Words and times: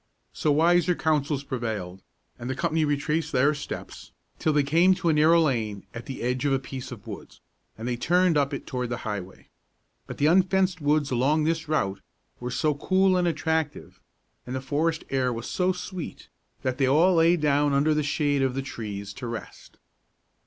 So 0.33 0.51
wiser 0.51 0.95
counsels 0.95 1.43
prevailed, 1.43 2.01
and 2.39 2.49
the 2.49 2.55
company 2.55 2.83
retraced 2.85 3.31
their 3.31 3.53
steps 3.53 4.11
till 4.39 4.51
they 4.51 4.63
came 4.63 4.95
to 4.95 5.09
a 5.09 5.13
narrow 5.13 5.39
lane 5.41 5.85
at 5.93 6.07
the 6.07 6.23
edge 6.23 6.43
of 6.43 6.53
a 6.53 6.57
piece 6.57 6.91
of 6.91 7.05
woods, 7.05 7.39
and 7.77 7.87
they 7.87 7.97
turned 7.97 8.35
up 8.35 8.51
it 8.51 8.65
toward 8.65 8.89
the 8.89 8.97
highway; 9.05 9.49
but 10.07 10.17
the 10.17 10.25
unfenced 10.25 10.81
woods 10.81 11.11
along 11.11 11.43
this 11.43 11.67
route 11.67 12.01
were 12.39 12.49
so 12.49 12.73
cool 12.73 13.15
and 13.15 13.27
attractive, 13.27 14.01
and 14.47 14.55
the 14.55 14.59
forest 14.59 15.03
air 15.11 15.31
was 15.31 15.47
so 15.47 15.71
sweet, 15.71 16.29
that 16.63 16.79
they 16.79 16.87
all 16.87 17.13
lay 17.13 17.37
down 17.37 17.71
under 17.71 17.93
the 17.93 18.01
shade 18.01 18.41
of 18.41 18.55
the 18.55 18.63
trees 18.63 19.13
to 19.13 19.27
rest. 19.27 19.77